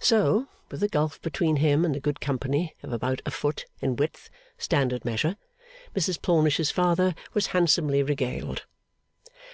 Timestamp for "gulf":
0.88-1.22